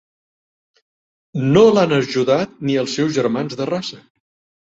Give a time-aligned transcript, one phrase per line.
[1.49, 4.01] No l'han ajudat ni els seus germans de raça.